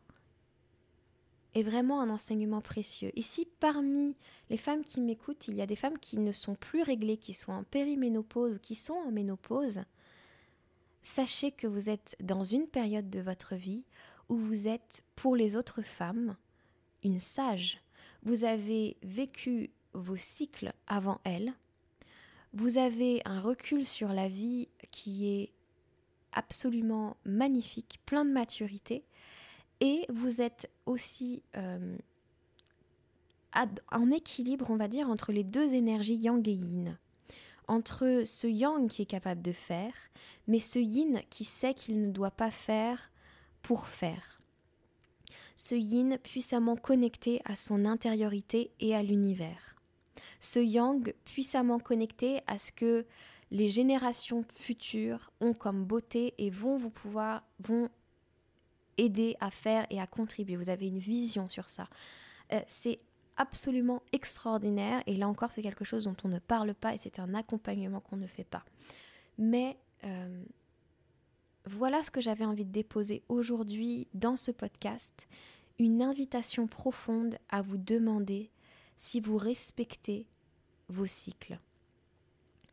est 1.54 1.62
vraiment 1.62 2.00
un 2.00 2.10
enseignement 2.10 2.60
précieux. 2.60 3.12
Ici, 3.14 3.46
parmi 3.60 4.16
les 4.50 4.56
femmes 4.56 4.82
qui 4.82 5.00
m'écoutent, 5.00 5.46
il 5.48 5.54
y 5.54 5.62
a 5.62 5.66
des 5.66 5.76
femmes 5.76 5.98
qui 5.98 6.18
ne 6.18 6.32
sont 6.32 6.56
plus 6.56 6.82
réglées, 6.82 7.16
qui 7.16 7.32
sont 7.32 7.52
en 7.52 7.62
périménopause 7.62 8.56
ou 8.56 8.58
qui 8.58 8.74
sont 8.74 8.94
en 8.94 9.12
ménopause. 9.12 9.80
Sachez 11.06 11.52
que 11.52 11.66
vous 11.66 11.90
êtes 11.90 12.16
dans 12.22 12.42
une 12.44 12.66
période 12.66 13.10
de 13.10 13.20
votre 13.20 13.56
vie 13.56 13.84
où 14.30 14.36
vous 14.36 14.68
êtes, 14.68 15.04
pour 15.16 15.36
les 15.36 15.54
autres 15.54 15.82
femmes, 15.82 16.34
une 17.02 17.20
sage. 17.20 17.78
Vous 18.22 18.44
avez 18.44 18.96
vécu 19.02 19.68
vos 19.92 20.16
cycles 20.16 20.72
avant 20.86 21.20
elles. 21.24 21.52
Vous 22.54 22.78
avez 22.78 23.20
un 23.26 23.38
recul 23.38 23.84
sur 23.84 24.14
la 24.14 24.28
vie 24.28 24.68
qui 24.90 25.28
est 25.28 25.52
absolument 26.32 27.18
magnifique, 27.26 28.00
plein 28.06 28.24
de 28.24 28.32
maturité. 28.32 29.04
Et 29.80 30.06
vous 30.08 30.40
êtes 30.40 30.70
aussi 30.86 31.42
euh, 31.54 31.98
en 33.92 34.10
équilibre, 34.10 34.70
on 34.70 34.76
va 34.76 34.88
dire, 34.88 35.10
entre 35.10 35.32
les 35.32 35.44
deux 35.44 35.74
énergies 35.74 36.16
yang 36.16 36.48
et 36.48 36.52
yin. 36.52 36.98
Entre 37.66 38.22
ce 38.26 38.46
yang 38.46 38.88
qui 38.88 39.02
est 39.02 39.06
capable 39.06 39.42
de 39.42 39.52
faire, 39.52 39.94
mais 40.46 40.58
ce 40.58 40.78
yin 40.78 41.20
qui 41.30 41.44
sait 41.44 41.74
qu'il 41.74 42.00
ne 42.00 42.10
doit 42.10 42.30
pas 42.30 42.50
faire 42.50 43.10
pour 43.62 43.88
faire 43.88 44.40
ce 45.56 45.74
yin 45.74 46.18
puissamment 46.18 46.76
connecté 46.76 47.40
à 47.44 47.54
son 47.54 47.84
intériorité 47.84 48.70
et 48.80 48.94
à 48.94 49.02
l'univers. 49.02 49.76
Ce 50.40 50.58
yang 50.58 51.14
puissamment 51.24 51.78
connecté 51.78 52.40
à 52.46 52.58
ce 52.58 52.72
que 52.72 53.06
les 53.50 53.68
générations 53.68 54.44
futures 54.52 55.30
ont 55.40 55.54
comme 55.54 55.84
beauté 55.84 56.34
et 56.38 56.50
vont 56.50 56.76
vous 56.76 56.90
pouvoir 56.90 57.44
vont 57.60 57.88
aider 58.98 59.36
à 59.40 59.50
faire 59.50 59.86
et 59.90 60.00
à 60.00 60.06
contribuer. 60.06 60.56
Vous 60.56 60.70
avez 60.70 60.86
une 60.86 60.98
vision 60.98 61.48
sur 61.48 61.68
ça. 61.68 61.88
Euh, 62.52 62.60
c'est 62.66 63.00
absolument 63.36 64.02
extraordinaire 64.12 65.02
et 65.06 65.16
là 65.16 65.28
encore 65.28 65.50
c'est 65.50 65.62
quelque 65.62 65.84
chose 65.84 66.04
dont 66.04 66.16
on 66.24 66.28
ne 66.28 66.38
parle 66.38 66.74
pas 66.74 66.94
et 66.94 66.98
c'est 66.98 67.18
un 67.18 67.34
accompagnement 67.34 68.00
qu'on 68.00 68.16
ne 68.16 68.26
fait 68.26 68.44
pas. 68.44 68.64
Mais 69.38 69.76
euh, 70.04 70.44
voilà 71.66 72.02
ce 72.02 72.10
que 72.10 72.20
j'avais 72.20 72.44
envie 72.44 72.64
de 72.64 72.72
déposer 72.72 73.22
aujourd'hui 73.28 74.06
dans 74.14 74.36
ce 74.36 74.50
podcast, 74.50 75.26
une 75.78 76.02
invitation 76.02 76.66
profonde 76.66 77.38
à 77.48 77.62
vous 77.62 77.78
demander 77.78 78.50
si 78.96 79.20
vous 79.20 79.36
respectez 79.36 80.26
vos 80.88 81.06
cycles, 81.06 81.58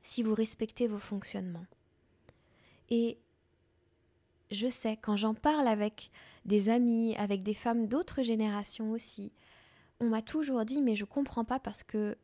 si 0.01 0.23
vous 0.23 0.33
respectez 0.33 0.87
vos 0.87 0.99
fonctionnements. 0.99 1.65
Et 2.89 3.17
je 4.51 4.69
sais, 4.69 4.97
quand 4.97 5.15
j'en 5.15 5.33
parle 5.33 5.67
avec 5.67 6.11
des 6.45 6.69
amis, 6.69 7.15
avec 7.15 7.41
des 7.41 7.53
femmes 7.53 7.87
d'autres 7.87 8.21
générations 8.21 8.91
aussi, 8.91 9.31
on 10.01 10.09
m'a 10.09 10.21
toujours 10.21 10.65
dit 10.65 10.81
mais 10.81 10.95
je 10.95 11.05
comprends 11.05 11.45
pas 11.45 11.59
parce 11.59 11.83
que 11.83 12.17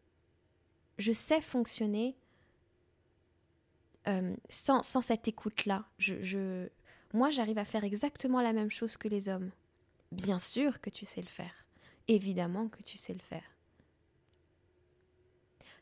je 0.98 1.12
sais 1.14 1.40
fonctionner 1.40 2.18
euh, 4.08 4.36
sans, 4.50 4.82
cette 5.02 5.28
écoute-là. 5.28 5.86
Je, 6.00 6.68
moi, 7.14 7.30
j'arrive 7.30 7.58
à 7.58 7.66
faire 7.66 7.84
exactement 7.84 8.42
la 8.42 8.54
même 8.54 8.72
chose 8.72 8.98
que 8.98 9.08
les 9.08 9.30
hommes. 9.30 9.52
Bien 10.12 10.40
sûr 10.40 10.82
que 10.82 10.90
tu 10.90 11.06
sais 11.06 11.22
le 11.22 11.28
faire. 11.28 11.66
Évidemment 12.08 12.68
que 12.68 12.82
tu 12.82 12.98
sais 12.98 13.14
le 13.14 13.20
faire. 13.20 13.44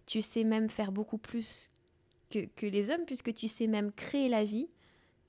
Tu 0.06 0.22
sais 0.22 0.44
même 0.44 0.70
faire 0.70 0.92
beaucoup 0.92 1.18
plus 1.18 1.72
que, 2.30 2.46
que 2.46 2.66
les 2.66 2.90
hommes 2.90 3.06
puisque 3.06 3.34
tu 3.34 3.48
sais 3.48 3.68
même 3.68 3.92
créer 3.94 4.28
la 4.28 4.44
vie 4.44 4.70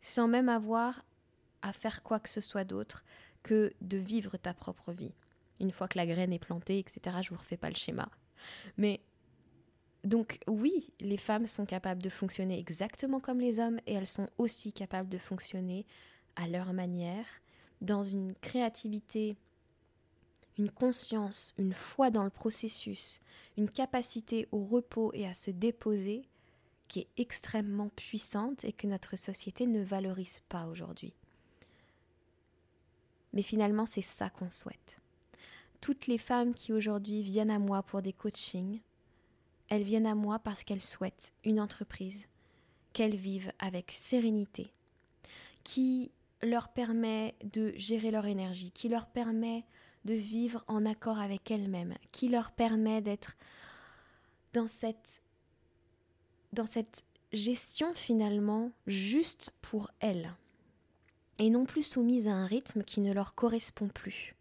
sans 0.01 0.27
même 0.27 0.49
avoir 0.49 1.05
à 1.63 1.73
faire 1.73 2.03
quoi 2.03 2.19
que 2.19 2.29
ce 2.29 2.41
soit 2.41 2.65
d'autre 2.65 3.05
que 3.43 3.73
de 3.83 3.99
vivre 3.99 4.37
ta 4.37 4.53
propre 4.53 4.93
vie. 4.93 5.13
Une 5.61 5.71
fois 5.71 5.89
que 5.89 5.99
la 5.99 6.07
graine 6.07 6.33
est 6.33 6.39
plantée, 6.39 6.79
etc., 6.79 7.17
je 7.23 7.31
vous 7.31 7.37
refais 7.37 7.57
pas 7.57 7.71
le 7.71 7.77
schéma. 7.77 8.09
Mais 8.77 9.01
donc 10.05 10.39
oui, 10.47 10.93
les 11.01 11.17
femmes 11.17 11.47
sont 11.47 11.67
capables 11.67 12.03
de 12.03 12.09
fonctionner 12.09 12.59
exactement 12.59 13.21
comme 13.21 13.41
les 13.41 13.59
hommes 13.59 13.81
et 13.87 13.95
elles 13.95 14.07
sont 14.07 14.29
aussi 14.39 14.73
capables 14.73 15.09
de 15.09 15.19
fonctionner 15.19 15.87
à 16.37 16.47
leur 16.47 16.73
manière, 16.73 17.25
dans 17.81 18.05
une 18.05 18.35
créativité, 18.35 19.37
une 20.59 20.71
conscience, 20.71 21.55
une 21.59 21.73
foi 21.73 22.11
dans 22.11 22.25
le 22.25 22.31
processus, 22.31 23.21
une 23.57 23.69
capacité 23.69 24.49
au 24.53 24.63
repos 24.63 25.13
et 25.15 25.27
à 25.27 25.35
se 25.35 25.51
déposer 25.51 26.29
qui 26.89 27.01
est 27.01 27.09
extrêmement 27.17 27.89
puissante 27.89 28.65
et 28.65 28.73
que 28.73 28.87
notre 28.87 29.17
société 29.17 29.67
ne 29.67 29.83
valorise 29.83 30.41
pas 30.49 30.67
aujourd'hui. 30.67 31.15
Mais 33.33 33.43
finalement, 33.43 33.87
c'est 33.87 34.03
ça 34.03 34.31
qu'on 34.31 34.51
souhaite. 34.51 34.99
Toutes 35.87 36.09
les 36.09 36.19
femmes 36.19 36.53
qui 36.53 36.73
aujourd'hui 36.73 37.23
viennent 37.23 37.53
à 37.53 37.61
moi 37.61 37.85
pour 37.85 38.03
des 38.03 38.13
coachings, 38.13 38.81
elles 39.69 39.85
viennent 39.85 40.09
à 40.09 40.17
moi 40.17 40.41
parce 40.41 40.65
qu'elles 40.65 40.83
souhaitent 40.83 41.33
une 41.45 41.61
entreprise 41.61 42.27
qu'elles 42.93 43.15
vivent 43.15 43.53
avec 43.61 43.93
sérénité, 43.93 44.73
qui 45.63 46.11
leur 46.43 46.71
permet 46.71 47.37
de 47.45 47.73
gérer 47.77 48.11
leur 48.11 48.27
énergie, 48.27 48.73
qui 48.73 48.89
leur 48.89 49.07
permet 49.07 49.65
de 50.05 50.15
vivre 50.15 50.65
en 50.67 50.87
accord 50.87 51.21
avec 51.21 51.53
elles-mêmes, 51.53 51.95
qui 52.11 52.31
leur 52.31 52.51
permet 52.51 53.01
d'être 53.01 53.37
dans 54.55 54.67
cette 54.67 55.23
dans 56.53 56.67
cette 56.67 57.05
gestion 57.33 57.95
finalement 57.95 58.73
juste 58.89 59.53
pour 59.63 59.93
elles 60.01 60.35
et 61.39 61.49
non 61.49 61.65
plus 61.65 61.85
soumises 61.85 62.27
à 62.27 62.35
un 62.35 62.47
rythme 62.47 62.83
qui 62.83 63.01
ne 63.01 63.13
leur 63.13 63.37
correspond 63.37 63.87
plus. 63.87 64.36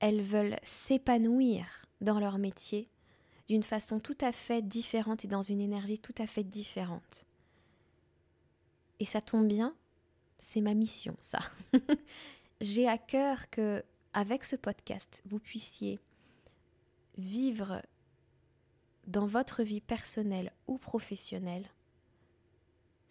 Elles 0.00 0.22
veulent 0.22 0.56
s'épanouir 0.62 1.86
dans 2.00 2.20
leur 2.20 2.38
métier 2.38 2.88
d'une 3.48 3.62
façon 3.62 3.98
tout 3.98 4.16
à 4.20 4.32
fait 4.32 4.62
différente 4.62 5.24
et 5.24 5.28
dans 5.28 5.42
une 5.42 5.60
énergie 5.60 5.98
tout 5.98 6.14
à 6.18 6.26
fait 6.26 6.44
différente. 6.44 7.24
Et 9.00 9.04
ça 9.04 9.20
tombe 9.20 9.48
bien, 9.48 9.74
c'est 10.36 10.60
ma 10.60 10.74
mission 10.74 11.16
ça. 11.20 11.38
J'ai 12.60 12.88
à 12.88 12.98
cœur 12.98 13.48
que 13.50 13.82
avec 14.12 14.44
ce 14.44 14.56
podcast, 14.56 15.22
vous 15.26 15.38
puissiez 15.38 16.00
vivre 17.16 17.82
dans 19.06 19.26
votre 19.26 19.62
vie 19.62 19.80
personnelle 19.80 20.52
ou 20.66 20.76
professionnelle 20.78 21.68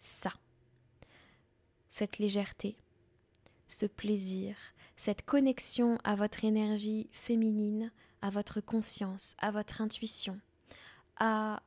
ça, 0.00 0.32
cette 1.90 2.18
légèreté, 2.18 2.76
ce 3.68 3.86
plaisir, 3.86 4.56
cette 4.96 5.24
connexion 5.24 5.98
à 6.04 6.16
votre 6.16 6.44
énergie 6.44 7.08
féminine, 7.12 7.92
à 8.22 8.30
votre 8.30 8.60
conscience, 8.60 9.36
à 9.38 9.50
votre 9.50 9.80
intuition, 9.80 10.40
à 11.18 11.62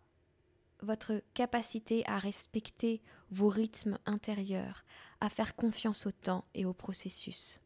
votre 0.81 1.21
capacité 1.33 2.03
à 2.07 2.17
respecter 2.17 3.01
vos 3.29 3.49
rythmes 3.49 3.97
intérieurs, 4.05 4.83
à 5.19 5.29
faire 5.29 5.55
confiance 5.55 6.05
au 6.05 6.11
temps 6.11 6.45
et 6.53 6.65
au 6.65 6.73
processus. 6.73 7.61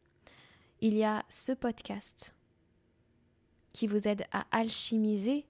Il 0.80 0.94
y 0.94 1.04
a 1.04 1.24
ce 1.28 1.52
podcast 1.52 2.34
qui 3.72 3.86
vous 3.86 4.06
aide 4.06 4.24
à 4.32 4.46
alchimiser 4.50 5.46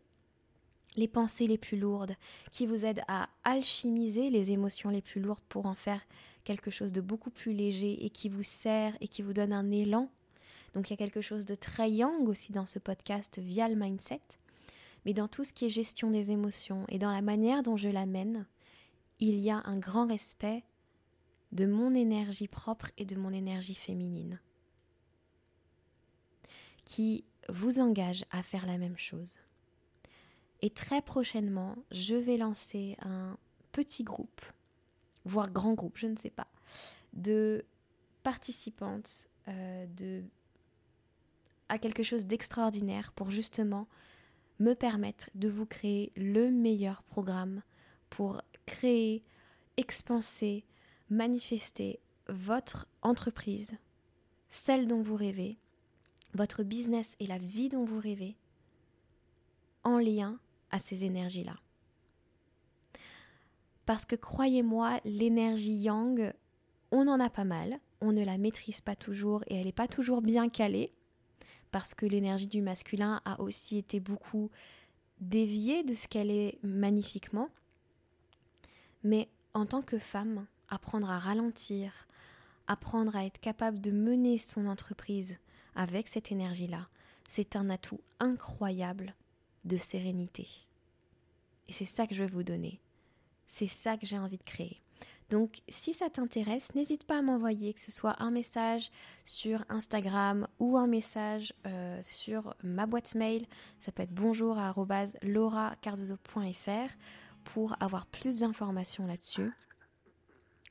les 0.97 1.09
pensées 1.09 1.47
les 1.47 1.59
plus 1.59 1.79
lourdes, 1.79 2.17
qui 2.53 2.67
vous 2.67 2.85
aident 2.85 3.03
à 3.09 3.29
alchimiser 3.45 4.31
les 4.31 4.53
émotions 4.53 4.91
les 4.91 5.03
plus 5.03 5.21
lourdes 5.21 5.45
pour 5.49 5.67
en 5.67 5.75
faire 5.75 6.01
quelque 6.47 6.71
chose 6.71 6.93
de 6.93 7.01
beaucoup 7.01 7.31
plus 7.31 7.53
léger 7.53 8.07
et 8.07 8.09
qui 8.09 8.29
vous 8.29 8.45
sert 8.45 8.97
et 9.01 9.09
qui 9.09 9.21
vous 9.21 9.35
donne 9.35 9.53
un 9.53 9.71
élan. 9.71 10.09
Donc 10.73 10.89
il 10.89 10.93
y 10.93 10.95
a 10.95 10.97
quelque 10.97 11.21
chose 11.21 11.45
de 11.45 11.55
très 11.55 11.91
yang 11.91 12.29
aussi 12.29 12.53
dans 12.53 12.67
ce 12.67 12.79
podcast 12.79 13.39
via 13.39 13.69
le 13.69 13.75
mindset, 13.75 14.23
mais 15.05 15.13
dans 15.13 15.29
tout 15.29 15.45
ce 15.45 15.53
qui 15.53 15.67
est 15.67 15.71
gestion 15.71 16.11
des 16.11 16.31
émotions 16.31 16.85
et 16.89 16.99
dans 16.99 17.11
la 17.11 17.23
manière 17.23 17.63
dont 17.63 17.77
je 17.77 17.89
l'amène, 17.89 18.47
il 19.19 19.39
y 19.41 19.51
a 19.51 19.63
un 19.65 19.77
grand 19.77 20.07
respect 20.07 20.63
de 21.53 21.67
mon 21.67 21.95
énergie 21.95 22.49
propre 22.49 22.91
et 22.97 23.05
de 23.05 23.17
mon 23.17 23.33
énergie 23.33 23.75
féminine 23.75 24.41
qui 26.85 27.25
vous 27.49 27.81
engage 27.81 28.25
à 28.31 28.43
faire 28.43 28.67
la 28.67 28.79
même 28.79 28.97
chose. 28.97 29.33
Et 30.63 30.71
très 30.71 31.03
prochainement, 31.03 31.77
je 31.91 32.15
vais 32.15 32.37
lancer 32.37 32.97
un 33.03 33.37
petit 33.73 34.05
groupe, 34.05 34.41
voire 35.27 35.51
grand 35.51 35.75
groupe, 35.75 35.99
je 35.99 36.07
ne 36.07 36.17
sais 36.17 36.31
pas, 36.31 36.49
de 37.13 37.65
participantes 38.23 39.29
euh, 39.49 39.87
de, 39.97 40.25
à 41.69 41.79
quelque 41.79 42.03
chose 42.03 42.27
d'extraordinaire 42.27 43.13
pour 43.13 43.31
justement 43.31 43.87
me 44.59 44.75
permettre 44.75 45.31
de 45.35 45.49
vous 45.49 45.67
créer 45.67 46.13
le 46.17 46.51
meilleur 46.51 47.03
programme 47.03 47.63
pour 48.09 48.41
créer, 48.65 49.23
expanser, 49.77 50.65
manifester 51.11 52.01
votre 52.29 52.89
entreprise, 53.03 53.77
celle 54.49 54.87
dont 54.87 55.03
vous 55.03 55.17
rêvez, 55.17 55.59
votre 56.35 56.63
business 56.63 57.17
et 57.21 57.27
la 57.27 57.39
vie 57.39 57.69
dont 57.69 57.85
vous 57.85 58.01
rêvez, 58.01 58.37
en 59.85 59.99
lien 59.99 60.39
à 60.71 60.79
ces 60.79 61.05
énergies-là. 61.05 61.57
Parce 63.87 64.05
que 64.05 64.17
croyez-moi, 64.17 65.01
l'énergie 65.05 65.77
yang, 65.77 66.33
on 66.91 67.09
en 67.09 67.21
a 67.21 67.31
pas 67.31 67.45
mal, 67.45 67.79
on 68.01 68.13
ne 68.13 68.25
la 68.25 68.37
maîtrise 68.37 68.81
pas 68.81 68.97
toujours 68.97 69.43
et 69.47 69.55
elle 69.55 69.67
n'est 69.67 69.73
pas 69.73 69.89
toujours 69.89 70.23
bien 70.23 70.49
calée, 70.49 70.93
parce 71.71 71.95
que 71.95 72.05
l'énergie 72.05 72.49
du 72.49 72.63
masculin 72.63 73.21
a 73.25 73.41
aussi 73.41 73.79
été 73.79 74.01
beaucoup 74.01 74.51
déviée 75.21 75.85
de 75.85 75.95
ce 75.95 76.09
qu'elle 76.09 76.31
est 76.31 76.59
magnifiquement. 76.63 77.49
Mais 79.05 79.29
en 79.55 79.67
tant 79.67 79.83
que 79.83 79.99
femme, 79.99 80.47
apprendre 80.69 81.11
à 81.11 81.19
ralentir, 81.19 82.09
apprendre 82.67 83.15
à 83.15 83.25
être 83.25 83.41
capable 83.41 83.81
de 83.81 83.93
mener 83.93 84.37
son 84.37 84.67
entreprise 84.67 85.37
avec 85.77 86.09
cette 86.09 86.33
énergie-là, 86.33 86.89
c'est 87.29 87.55
un 87.57 87.71
atout 87.71 88.01
incroyable 88.19 89.15
de 89.65 89.77
sérénité. 89.77 90.49
Et 91.69 91.73
c'est 91.73 91.85
ça 91.85 92.07
que 92.07 92.15
je 92.15 92.25
vais 92.25 92.31
vous 92.31 92.43
donner. 92.43 92.81
C'est 93.47 93.67
ça 93.67 93.97
que 93.97 94.07
j'ai 94.07 94.19
envie 94.19 94.39
de 94.39 94.43
créer. 94.43 94.81
Donc 95.31 95.59
si 95.69 95.93
ça 95.93 96.09
t'intéresse, 96.09 96.75
n'hésite 96.75 97.05
pas 97.05 97.19
à 97.19 97.23
m'envoyer 97.23 97.75
que 97.75 97.81
ce 97.81 97.91
soit 97.91 98.15
un 98.23 98.31
message 98.31 98.91
sur 99.25 99.65
Instagram 99.69 100.47
ou 100.61 100.77
un 100.77 100.87
message 100.87 101.53
euh, 101.67 102.01
sur 102.03 102.55
ma 102.63 102.87
boîte 102.87 103.15
mail. 103.17 103.47
Ça 103.79 103.91
peut 103.91 104.05
être 104.05 104.15
bonjour 104.15 104.59
pour 107.45 107.75
avoir 107.81 108.07
plus 108.07 108.41
d'informations 108.41 109.07
là-dessus. 109.07 109.51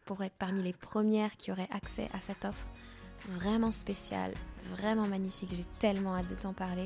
Pour 0.05 0.23
être 0.23 0.35
parmi 0.37 0.61
les 0.61 0.73
premières 0.73 1.35
qui 1.35 1.51
auraient 1.51 1.69
accès 1.71 2.09
à 2.13 2.21
cette 2.21 2.45
offre 2.45 2.67
vraiment 3.27 3.71
spéciale, 3.71 4.33
vraiment 4.69 5.07
magnifique. 5.07 5.49
J'ai 5.53 5.65
tellement 5.79 6.15
hâte 6.15 6.29
de 6.29 6.35
t'en 6.35 6.53
parler. 6.53 6.85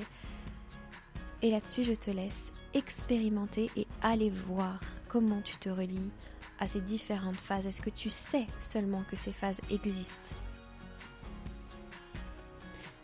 Et 1.41 1.52
là-dessus, 1.52 1.84
je 1.84 1.93
te 1.93 2.10
laisse 2.12 2.52
expérimenter 2.73 3.69
et 3.75 3.88
aller 4.02 4.30
voir 4.30 4.80
comment 5.08 5.42
tu 5.42 5.58
te 5.58 5.70
relis 5.70 6.12
à 6.60 6.68
ces 6.68 6.82
différentes 6.82 7.36
phases. 7.36 7.68
Est-ce 7.68 7.82
que 7.82 7.90
tu 7.90 8.10
sais 8.10 8.48
seulement 8.60 9.04
que 9.10 9.16
ces 9.16 9.32
phases 9.32 9.62
existent? 9.70 10.36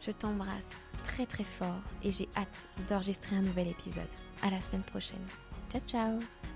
Je 0.01 0.12
t'embrasse 0.12 0.88
très 1.03 1.25
très 1.25 1.43
fort 1.43 1.81
et 2.03 2.12
j'ai 2.12 2.29
hâte 2.38 2.67
d'enregistrer 2.88 3.36
un 3.36 3.41
nouvel 3.41 3.67
épisode. 3.69 4.03
À 4.41 4.49
la 4.49 4.62
semaine 4.62 4.84
prochaine. 4.84 5.25
Ciao 5.71 5.81
ciao 5.88 6.54